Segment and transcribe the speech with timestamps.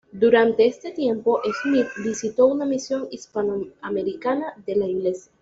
[0.13, 5.31] Durante este tiempo Smith visitó una misión Hispano-Americana de la Iglesia.